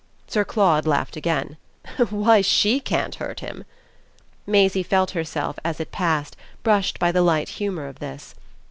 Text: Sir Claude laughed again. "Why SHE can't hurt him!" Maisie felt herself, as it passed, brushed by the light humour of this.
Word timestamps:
Sir 0.25 0.43
Claude 0.43 0.87
laughed 0.87 1.15
again. 1.15 1.57
"Why 2.09 2.41
SHE 2.41 2.79
can't 2.79 3.13
hurt 3.13 3.41
him!" 3.41 3.65
Maisie 4.47 4.81
felt 4.81 5.11
herself, 5.11 5.59
as 5.63 5.79
it 5.79 5.91
passed, 5.91 6.35
brushed 6.63 6.97
by 6.97 7.11
the 7.11 7.21
light 7.21 7.49
humour 7.61 7.85
of 7.85 7.99
this. 7.99 8.33